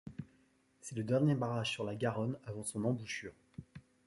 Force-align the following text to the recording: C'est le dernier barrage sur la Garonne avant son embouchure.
C'est 0.81 0.95
le 0.95 1.03
dernier 1.03 1.35
barrage 1.35 1.69
sur 1.69 1.83
la 1.83 1.93
Garonne 1.93 2.35
avant 2.47 2.63
son 2.63 2.85
embouchure. 2.85 3.33